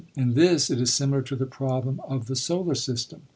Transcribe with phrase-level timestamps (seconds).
[0.15, 3.21] In this it is similar to the problem of the solar system.